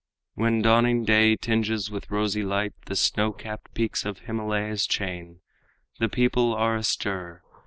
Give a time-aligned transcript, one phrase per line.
[0.33, 5.41] When dawning day tinges with rosy light The snow capped peaks of Himalaya's chain,
[5.99, 7.43] The people are astir.